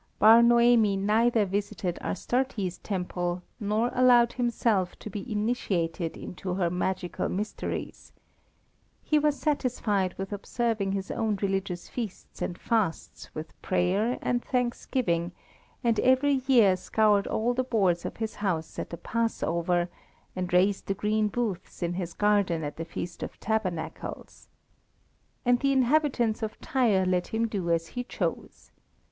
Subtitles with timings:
[0.17, 7.29] Bar Noemi neither visited Astarte's temple, nor allowed himself to be initiated into her magical
[7.29, 8.11] mysteries.
[9.03, 15.33] He was satisfied with observing his own religious feasts and fasts with prayer and thanksgiving,
[15.83, 19.87] and every year scoured all the boards of his house at the Passover,
[20.35, 24.47] and raised the green booths in his garden at the Feast of Tabernacles.
[25.45, 28.71] And the inhabitants of Tyre let him do as he chose.